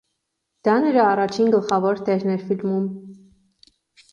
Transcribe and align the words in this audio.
Դա 0.67 0.77
նրա 0.85 1.03
առաջին 1.09 1.51
գլխավոր 1.57 2.01
դերն 2.09 2.33
էր 2.39 2.49
ֆիլմում։ 2.49 2.89